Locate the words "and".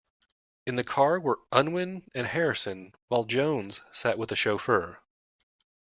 2.15-2.25